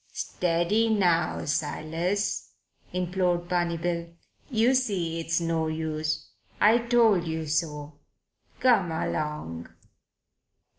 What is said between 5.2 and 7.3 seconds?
no use. I told